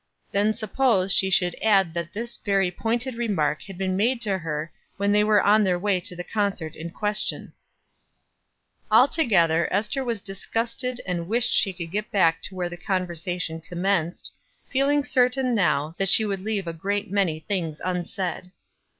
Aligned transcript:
Then 0.31 0.55
suppose 0.55 1.13
she 1.13 1.29
should 1.29 1.55
add 1.61 1.93
that 1.93 2.11
this 2.11 2.37
very 2.37 2.71
pointed 2.71 3.13
remark 3.13 3.61
had 3.67 3.77
been 3.77 3.95
made 3.95 4.19
to 4.23 4.39
her 4.39 4.71
when 4.97 5.11
they 5.11 5.23
were 5.23 5.43
on 5.43 5.63
their 5.63 5.77
way 5.77 5.99
to 5.99 6.15
the 6.15 6.23
concert 6.23 6.75
in 6.75 6.89
question. 6.89 7.53
Altogether, 8.89 9.67
Ester 9.69 10.03
was 10.03 10.19
disgusted 10.19 11.01
and 11.05 11.27
wished 11.27 11.51
she 11.53 11.71
could 11.71 11.91
get 11.91 12.09
back 12.09 12.41
to 12.41 12.55
where 12.55 12.67
the 12.67 12.77
conversation 12.77 13.61
commenced, 13.61 14.31
feeling 14.71 15.03
certain 15.03 15.53
now 15.53 15.93
that 15.99 16.09
she 16.09 16.25
would 16.25 16.41
leave 16.43 16.65
a 16.65 16.73
great 16.73 17.11
many 17.11 17.41
things 17.41 17.79
unsaid. 17.85 18.49